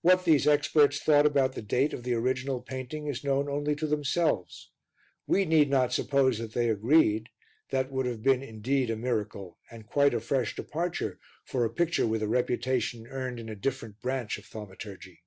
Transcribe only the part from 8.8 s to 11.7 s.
a miracle and quite a fresh departure for a